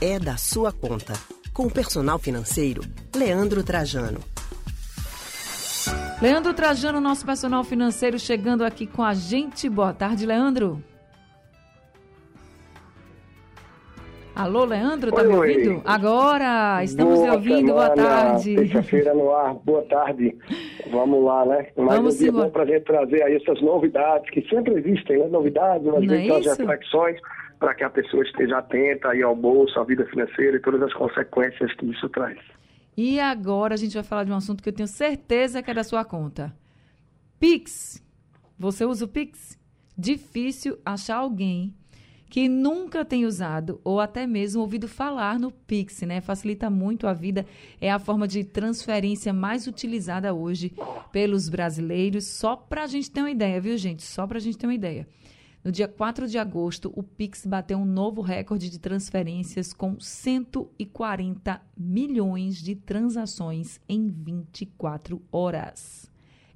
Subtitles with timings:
[0.00, 1.12] é da sua conta.
[1.52, 2.82] Com o personal financeiro,
[3.14, 4.20] Leandro Trajano.
[6.22, 9.68] Leandro Trajano, nosso personal financeiro, chegando aqui com a gente.
[9.68, 10.82] Boa tarde, Leandro.
[14.38, 15.70] Alô, Leandro, tá oi, me ouvindo?
[15.70, 15.82] Oi.
[15.84, 18.54] Agora, estamos boa ouvindo, boa tarde.
[18.54, 20.38] Terça-feira no ar, boa tarde.
[20.92, 21.66] Vamos lá, né?
[21.76, 25.26] Mais Vamos um dia bom pra gente trazer aí essas novidades, que sempre existem, né?
[25.26, 27.20] Novidades, às vezes é as reflexões,
[27.58, 30.94] para que a pessoa esteja atenta aí ao bolso, à vida financeira e todas as
[30.94, 32.38] consequências que isso traz.
[32.96, 35.74] E agora a gente vai falar de um assunto que eu tenho certeza que é
[35.74, 36.54] da sua conta.
[37.40, 38.00] Pix.
[38.56, 39.58] Você usa o Pix?
[39.96, 41.74] Difícil achar alguém
[42.28, 46.20] que nunca tem usado ou até mesmo ouvido falar no Pix, né?
[46.20, 47.46] Facilita muito a vida,
[47.80, 50.72] é a forma de transferência mais utilizada hoje
[51.10, 52.26] pelos brasileiros.
[52.26, 54.02] Só para a gente ter uma ideia, viu, gente?
[54.02, 55.08] Só para a gente ter uma ideia.
[55.64, 61.60] No dia 4 de agosto, o Pix bateu um novo recorde de transferências com 140
[61.76, 66.10] milhões de transações em 24 horas.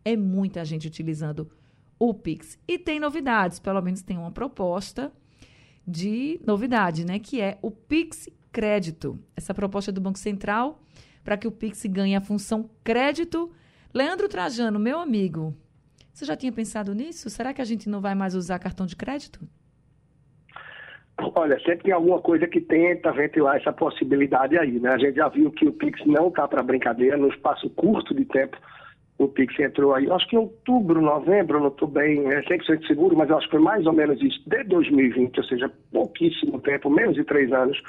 [0.05, 1.51] É muita gente utilizando
[1.98, 2.59] o Pix.
[2.67, 5.12] E tem novidades, pelo menos tem uma proposta
[5.87, 7.19] de novidade, né?
[7.19, 9.19] Que é o Pix Crédito.
[9.37, 10.81] Essa proposta do Banco Central
[11.25, 13.53] para que o Pix ganhe a função crédito.
[13.95, 15.55] Leandro Trajano, meu amigo,
[16.13, 17.31] você já tinha pensado nisso?
[17.31, 19.41] Será que a gente não vai mais usar cartão de crédito?
[21.35, 24.91] Olha, sempre tem alguma coisa que tenta ventilar essa possibilidade aí, né?
[24.95, 28.25] A gente já viu que o Pix não está para brincadeira, no espaço curto de
[28.25, 28.57] tempo
[29.25, 33.17] o Pix entrou aí, acho que em outubro, novembro, não estou bem é 100% seguro,
[33.17, 37.14] mas acho que foi mais ou menos isso, de 2020, ou seja, pouquíssimo tempo, menos
[37.14, 37.81] de três anos,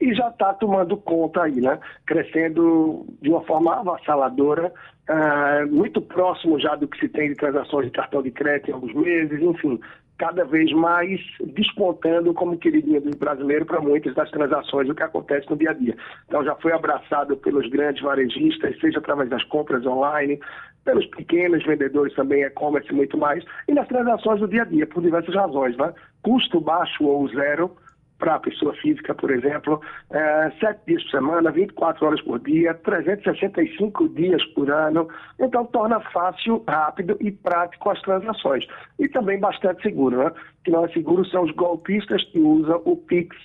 [0.00, 1.78] e já está tomando conta aí, né?
[2.04, 4.72] Crescendo de uma forma avassaladora,
[5.08, 8.74] uh, muito próximo já do que se tem de transações de cartão de crédito em
[8.74, 9.80] alguns meses, enfim,
[10.18, 11.20] cada vez mais
[11.54, 15.74] despontando como queridinha dos brasileiros para muitas das transações do que acontece no dia a
[15.74, 15.96] dia.
[16.26, 20.38] Então já foi abraçado pelos grandes varejistas, seja através das compras online,
[20.84, 24.86] pelos pequenos vendedores também, e-commerce e muito mais, e nas transações do dia a dia,
[24.86, 25.92] por diversas razões, né?
[26.22, 27.74] Custo baixo ou zero,
[28.18, 32.72] para a pessoa física, por exemplo, é, sete dias por semana, 24 horas por dia,
[32.72, 35.08] 365 dias por ano.
[35.38, 38.66] Então, torna fácil, rápido e prático as transações.
[38.98, 40.32] E também bastante seguro, né?
[40.64, 43.36] Que não é seguro são os golpistas que usam o Pix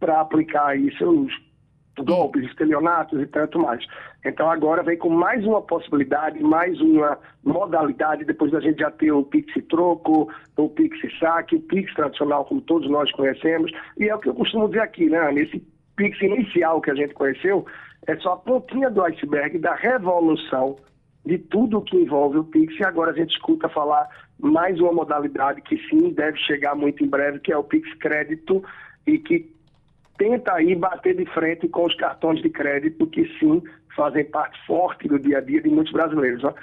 [0.00, 1.32] para aplicar aí seus
[2.04, 3.84] golpes, estelionatos e tanto mais.
[4.24, 9.12] Então agora vem com mais uma possibilidade, mais uma modalidade, depois da gente já ter
[9.12, 14.14] o Pix Troco, o Pix Saque, o Pix tradicional, como todos nós conhecemos, e é
[14.14, 15.62] o que eu costumo dizer aqui, né, nesse
[15.96, 17.64] Pix inicial que a gente conheceu,
[18.06, 20.76] é só a pontinha do iceberg da revolução
[21.24, 24.08] de tudo que envolve o Pix, e agora a gente escuta falar
[24.38, 28.62] mais uma modalidade que sim, deve chegar muito em breve, que é o Pix Crédito,
[29.06, 29.55] e que
[30.18, 33.62] tenta aí bater de frente com os cartões de crédito que sim
[33.94, 36.44] fazem parte forte do dia a dia de muitos brasileiros.
[36.44, 36.54] Ó.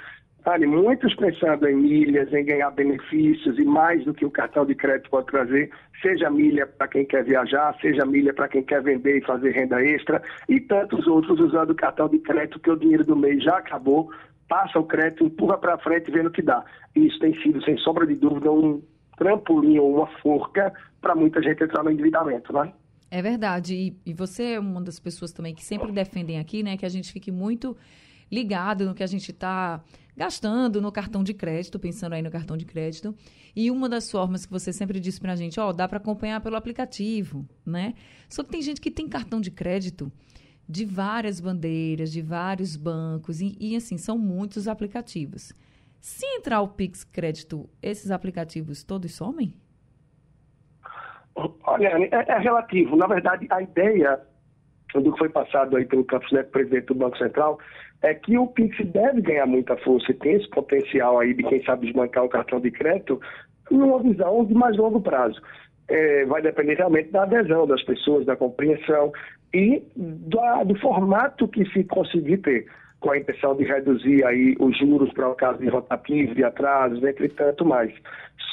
[0.66, 5.08] Muitos pensando em milhas, em ganhar benefícios e mais do que o cartão de crédito
[5.08, 5.70] pode trazer,
[6.02, 9.82] seja milha para quem quer viajar, seja milha para quem quer vender e fazer renda
[9.82, 13.56] extra, e tantos outros usando o cartão de crédito que o dinheiro do mês já
[13.56, 14.10] acabou,
[14.46, 16.62] passa o crédito, empurra para frente vê no que dá.
[16.94, 18.82] E isso tem sido, sem sombra de dúvida, um
[19.16, 22.70] trampolim ou uma forca para muita gente entrar no endividamento, né?
[23.14, 23.76] É verdade.
[23.76, 26.76] E, e, você é uma das pessoas também que sempre defendem aqui, né?
[26.76, 27.76] Que a gente fique muito
[28.28, 29.84] ligado no que a gente está
[30.16, 33.14] gastando no cartão de crédito, pensando aí no cartão de crédito.
[33.54, 35.98] E uma das formas que você sempre disse para a gente, ó, oh, dá para
[35.98, 37.94] acompanhar pelo aplicativo, né?
[38.28, 40.10] Só que tem gente que tem cartão de crédito
[40.68, 45.52] de várias bandeiras, de vários bancos, e, e assim, são muitos aplicativos.
[46.00, 49.54] Se entrar o Pix Crédito, esses aplicativos todos somem?
[51.36, 52.96] Olha, é, é, relativo.
[52.96, 54.20] Na verdade, a ideia
[54.94, 57.58] do que foi passado aí pelo Campos Neto, presidente do Banco Central,
[58.02, 61.64] é que o Pix deve ganhar muita força e tem esse potencial aí de quem
[61.64, 63.20] sabe desbancar o cartão de crédito
[63.70, 65.40] numa visão de mais longo prazo.
[65.88, 69.12] É, vai depender realmente da adesão das pessoas, da compreensão
[69.52, 72.66] e do, do formato que se conseguir ter
[73.00, 77.02] com a intenção de reduzir aí os juros para o caso de rotativos, de atrasos,
[77.02, 77.92] entre tanto mais.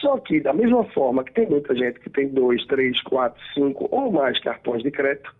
[0.02, 3.88] Só que, da mesma forma que tem muita gente que tem dois, três, quatro, cinco
[3.92, 5.34] ou mais cartões de crédito,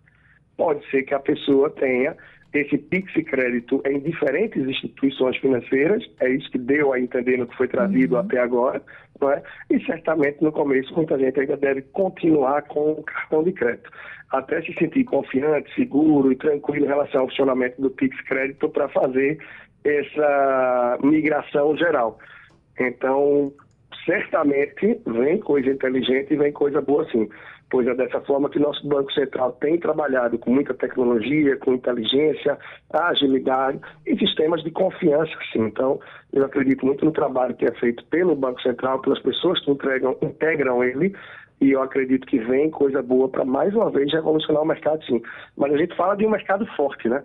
[0.56, 2.16] pode ser que a pessoa tenha
[2.54, 7.56] esse Pix crédito em diferentes instituições financeiras, é isso que deu a entender no que
[7.56, 8.22] foi trazido uhum.
[8.22, 8.82] até agora,
[9.20, 9.42] não é?
[9.70, 13.90] e certamente no começo muita gente ainda deve continuar com o cartão de crédito
[14.32, 18.88] até se sentir confiante, seguro e tranquilo em relação ao funcionamento do Pix Crédito para
[18.90, 19.38] fazer
[19.84, 22.18] essa migração geral.
[22.80, 23.52] Então,
[24.06, 27.28] certamente vem coisa inteligente e vem coisa boa sim.
[27.72, 32.60] Pois é dessa forma que nosso Banco Central tem trabalhado com muita tecnologia, com inteligência,
[32.92, 35.62] agilidade e sistemas de confiança, sim.
[35.62, 36.00] Então,
[36.34, 40.18] eu acredito muito no trabalho que é feito pelo Banco Central, pelas pessoas que entregam,
[40.22, 41.16] integram ele,
[41.62, 45.22] e eu acredito que vem coisa boa para mais uma vez revolucionar o mercado, sim.
[45.56, 47.24] Mas a gente fala de um mercado forte, né?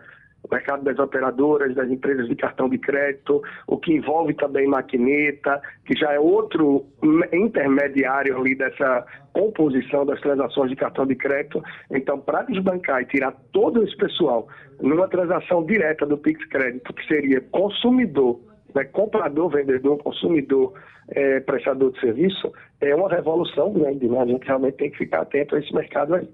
[0.49, 5.61] O mercado das operadoras, das empresas de cartão de crédito, o que envolve também maquineta,
[5.85, 6.87] que já é outro
[7.33, 11.63] intermediário ali dessa composição das transações de cartão de crédito.
[11.91, 14.47] Então, para desbancar e tirar todo esse pessoal
[14.81, 18.41] numa transação direta do Pix Crédito, que seria consumidor,
[18.75, 20.75] né, comprador, vendedor, consumidor,
[21.09, 24.09] é, prestador de serviço, é uma revolução grande.
[24.09, 24.19] Né?
[24.19, 26.29] A gente realmente tem que ficar atento a esse mercado aí.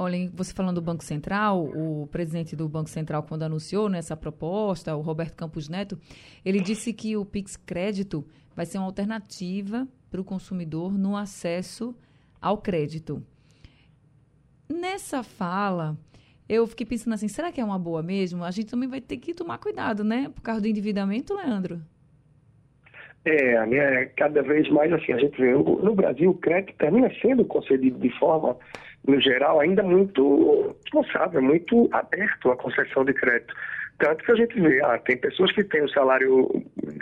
[0.00, 4.20] Olha, você falando do Banco Central, o presidente do Banco Central, quando anunciou nessa né,
[4.20, 5.98] proposta, o Roberto Campos Neto,
[6.44, 8.24] ele disse que o Pix Crédito
[8.54, 11.96] vai ser uma alternativa para o consumidor no acesso
[12.40, 13.26] ao crédito.
[14.68, 15.98] Nessa fala,
[16.48, 18.44] eu fiquei pensando assim, será que é uma boa mesmo?
[18.44, 20.28] A gente também vai ter que tomar cuidado, né?
[20.28, 21.82] Por causa do endividamento, Leandro.
[23.30, 27.44] É, né, cada vez mais assim, a gente vê, no Brasil o crédito termina sendo
[27.44, 28.56] concedido de forma
[29.06, 33.54] no geral, ainda muito responsável, muito aberto à concessão de crédito.
[33.98, 36.48] Tanto que a gente vê, ah, tem pessoas que têm o salário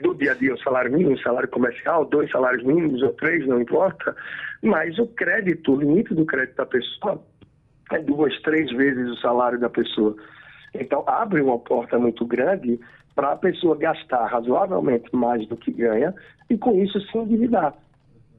[0.03, 3.47] do dia a dia, o salário mínimo, o salário comercial, dois salários mínimos ou três,
[3.47, 4.17] não importa,
[4.63, 7.23] mas o crédito, o limite do crédito da pessoa
[7.93, 10.17] é duas, três vezes o salário da pessoa.
[10.75, 12.81] Então, abre uma porta muito grande
[13.17, 16.15] para a pessoa gastar razoavelmente mais do que ganha
[16.49, 17.75] e, com isso, se endividar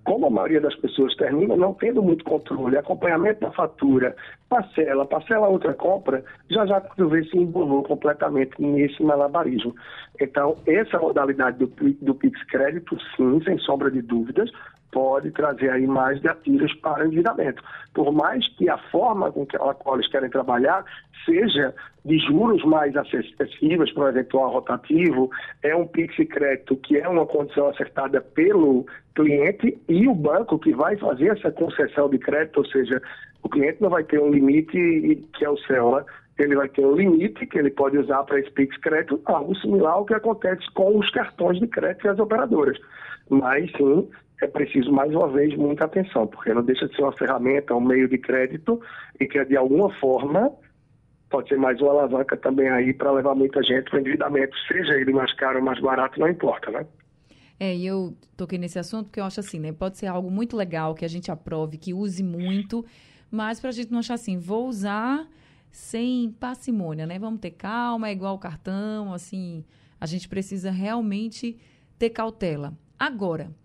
[0.08, 4.16] como a maioria das pessoas termina não tendo muito controle, acompanhamento da fatura,
[4.48, 9.76] parcela, parcela outra compra, já já quando vê se envolveu completamente nesse malabarismo.
[10.22, 11.68] Então, essa modalidade do,
[12.02, 14.50] do Pix Crédito, sim, sem sombra de dúvidas,
[14.92, 17.64] pode trazer aí mais gatilhos para endividamento.
[17.94, 19.58] Por mais que a forma com que
[19.94, 20.86] eles querem trabalhar
[21.26, 21.74] seja
[22.06, 25.30] de juros mais acessíveis para o eventual rotativo,
[25.62, 30.74] é um Pix crédito que é uma condição acertada pelo cliente e o banco que
[30.74, 33.02] vai fazer essa concessão de crédito, ou seja,
[33.44, 36.06] o cliente não vai ter um limite que é o CELA,
[36.38, 39.94] ele vai ter um limite que ele pode usar para esse Pix crédito, algo similar
[39.94, 42.78] ao que acontece com os cartões de crédito e as operadoras.
[43.30, 44.08] Mas sim,
[44.42, 47.82] é preciso, mais uma vez, muita atenção, porque não deixa de ser uma ferramenta, um
[47.82, 48.80] meio de crédito
[49.20, 50.52] e que, de alguma forma,
[51.30, 54.94] pode ser mais uma alavanca também aí para levar muita gente para o endividamento, seja
[54.94, 56.86] ele mais caro ou mais barato, não importa, né?
[57.60, 59.74] É, e eu toquei nesse assunto porque eu acho assim, né?
[59.74, 62.86] Pode ser algo muito legal que a gente aprove, que use muito,
[63.32, 65.28] mas para a gente não achar assim, vou usar
[65.72, 67.20] sem parcimônia, né?
[67.20, 69.64] Vamos ter calma, é igual o cartão, assim,
[70.00, 71.58] a gente precisa realmente
[71.98, 72.78] ter cautela.
[72.98, 73.56] Agora,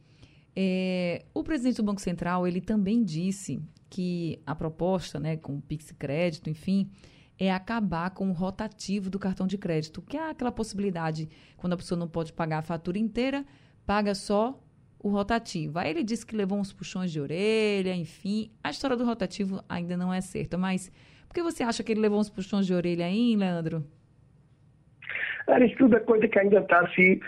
[0.54, 5.60] é, o presidente do Banco Central, ele também disse que a proposta, né, com o
[5.60, 6.90] Pix Crédito, enfim,
[7.38, 11.76] é acabar com o rotativo do cartão de crédito, que é aquela possibilidade, quando a
[11.76, 13.44] pessoa não pode pagar a fatura inteira,
[13.84, 14.58] paga só
[14.98, 15.78] o rotativo.
[15.78, 18.50] Aí ele disse que levou uns puxões de orelha, enfim.
[18.62, 20.90] A história do rotativo ainda não é certa, mas
[21.32, 23.82] por que você acha que ele levou uns puxões de orelha aí, Leandro?
[25.48, 27.20] Era isso tudo é coisa que ainda está se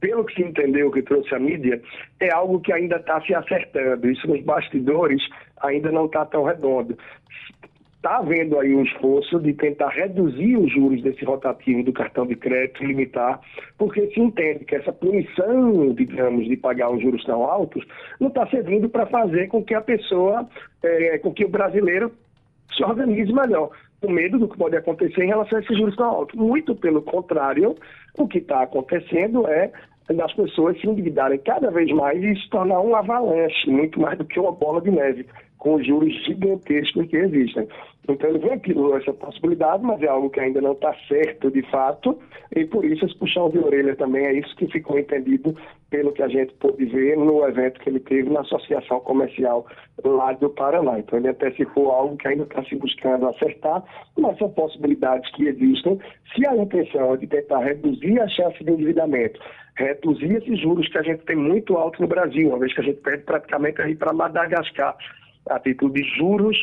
[0.00, 1.82] pelo que se entendeu que trouxe a mídia,
[2.20, 4.10] é algo que ainda está se acertando.
[4.10, 5.22] Isso nos bastidores
[5.60, 6.96] ainda não está tão redondo.
[7.96, 12.36] Está havendo aí um esforço de tentar reduzir os juros desse rotativo do cartão de
[12.36, 13.40] crédito, limitar,
[13.78, 17.82] porque se entende que essa punição, digamos, de pagar os juros tão altos,
[18.20, 20.46] não está servindo para fazer com que a pessoa,
[20.82, 22.12] é, com que o brasileiro
[22.72, 26.06] se organize melhor com medo do que pode acontecer em relação a esses juros tão
[26.06, 26.38] altos.
[26.38, 27.74] Muito pelo contrário,
[28.18, 29.72] o que está acontecendo é
[30.12, 34.24] das pessoas se endividarem cada vez mais e se tornar um avalanche, muito mais do
[34.24, 35.26] que uma bola de neve,
[35.64, 37.66] com os juros gigantescos que existem.
[38.06, 42.18] Então ele ventilou essa possibilidade, mas é algo que ainda não está certo de fato,
[42.54, 45.56] e por isso esse puxão de orelha também é isso que ficou entendido
[45.88, 49.66] pelo que a gente pôde ver no evento que ele teve na Associação Comercial
[50.04, 50.98] lá do Paraná.
[50.98, 53.82] Então ele antecipou algo que ainda está se buscando acertar,
[54.18, 55.98] mas são possibilidades que existem.
[56.34, 59.40] Se a intenção é de tentar reduzir a chance de endividamento,
[59.76, 62.84] reduzir esses juros que a gente tem muito alto no Brasil, uma vez que a
[62.84, 64.94] gente perde praticamente aí para Madagascar,
[65.48, 66.56] a título de juros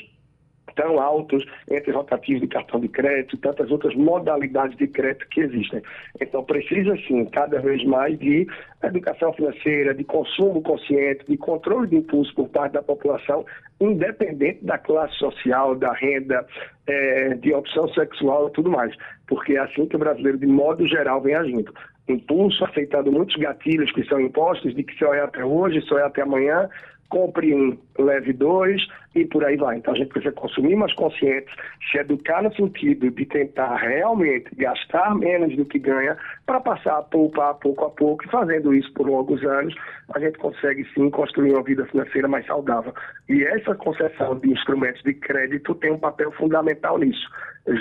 [0.76, 5.42] tão altos entre rotativos de cartão de crédito e tantas outras modalidades de crédito que
[5.42, 5.82] existem.
[6.20, 8.48] Então, precisa, sim, cada vez mais de
[8.84, 13.46] educação financeira, de consumo consciente, de controle de impulso por parte da população,
[13.80, 16.46] independente da classe social, da renda,
[16.88, 18.96] é, de opção sexual e tudo mais.
[19.28, 21.74] Porque é assim que o brasileiro, de modo geral, vem agindo.
[22.08, 26.04] Impulso, aceitando muitos gatilhos que são impostos, de que só é até hoje, só é
[26.04, 26.70] até amanhã,
[27.12, 28.82] compre um, leve dois
[29.14, 29.78] e por aí vai.
[29.78, 31.54] Então a gente precisa consumir mais conscientes,
[31.92, 37.04] se educar no sentido de tentar realmente gastar menos do que ganha para passar a
[37.04, 39.76] poupar pouco a pouco e fazendo isso por longos anos,
[40.16, 42.94] a gente consegue sim construir uma vida financeira mais saudável.
[43.30, 47.30] E essa concessão de instrumentos de crédito tem um papel fundamental nisso,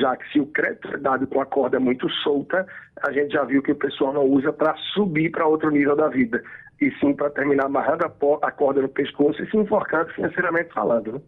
[0.01, 2.67] já que se o crédito é dado com a corda muito solta,
[3.07, 6.09] a gente já viu que o pessoal não usa para subir para outro nível da
[6.09, 6.43] vida
[6.81, 11.13] e sim para terminar amarrando a, corda no pescoço e se enforcando financeiramente falando.
[11.13, 11.21] Né?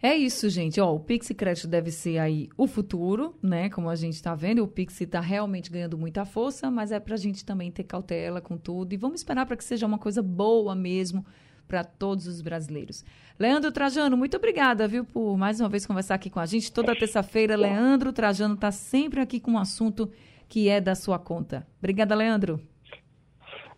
[0.00, 0.80] É isso, gente.
[0.80, 3.68] Ó, o Pix Crédito deve ser aí o futuro, né?
[3.68, 7.14] Como a gente está vendo, o Pix está realmente ganhando muita força, mas é para
[7.14, 10.22] a gente também ter cautela com tudo e vamos esperar para que seja uma coisa
[10.22, 11.26] boa mesmo
[11.66, 13.04] para todos os brasileiros.
[13.38, 16.72] Leandro Trajano, muito obrigada, viu, por mais uma vez conversar aqui com a gente.
[16.72, 20.10] Toda terça-feira, Leandro Trajano está sempre aqui com um assunto
[20.48, 21.66] que é da sua conta.
[21.78, 22.60] Obrigada, Leandro.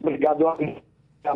[0.00, 0.56] Obrigado a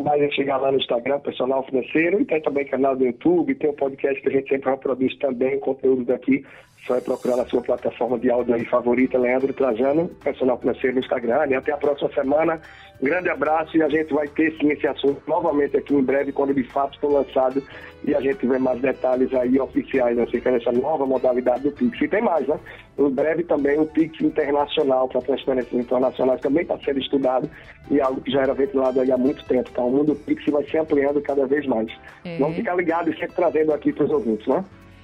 [0.03, 3.69] mais é chegar lá no Instagram, Personal Financeiro, e tem também canal do YouTube, tem
[3.69, 6.43] o um podcast que a gente sempre reproduz também, conteúdo daqui.
[6.85, 11.01] Só é procurar na sua plataforma de áudio aí favorita, Leandro Trajano, Personal Financeiro no
[11.01, 11.47] Instagram.
[11.47, 12.61] E até a próxima semana.
[13.01, 16.31] Um grande abraço e a gente vai ter sim esse assunto novamente aqui em breve,
[16.31, 17.61] quando de fato for lançado
[18.05, 21.99] e a gente tiver mais detalhes aí oficiais acerca dessa nova modalidade do Pix.
[22.01, 22.57] E tem mais, né?
[22.97, 27.49] Em breve também o Pix internacional para transferências internacionais também está sendo estudado
[27.89, 29.69] e é algo que já era ventilado aí há muito tempo.
[29.75, 31.91] Então o mundo Pix vai se ampliando cada vez mais.
[32.23, 32.37] É.
[32.37, 34.63] Vamos ficar ligados e sempre trazendo aqui para os ouvintes, né?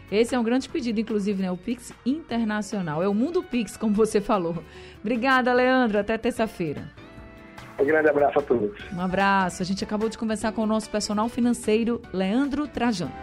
[0.09, 1.51] Esse é um grande pedido, inclusive, né?
[1.51, 3.03] O Pix Internacional.
[3.03, 4.55] É o Mundo Pix, como você falou.
[5.01, 5.99] Obrigada, Leandro.
[5.99, 6.83] Até terça-feira.
[7.77, 8.71] Um grande abraço a todos.
[8.93, 9.61] Um abraço.
[9.61, 13.11] A gente acabou de conversar com o nosso personal financeiro, Leandro Trajano.